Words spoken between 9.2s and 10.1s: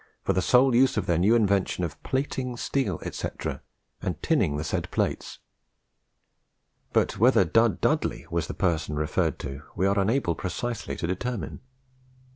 to, we are